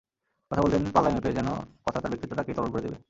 কথা 0.51 0.61
বলতেন 0.61 0.83
পাল্লায় 0.93 1.13
মেপে, 1.15 1.31
যেন 1.33 1.49
কথা 1.85 1.99
তাঁর 1.99 2.11
ব্যক্তিত্বটাকেই 2.11 2.55
তরল 2.55 2.71
করে 2.71 2.81
দেবে। 2.81 2.97